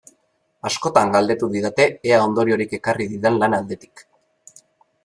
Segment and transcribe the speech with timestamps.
[0.69, 4.07] Askotan galdetu didate ea ondoriorik ekarri didan lan aldetik.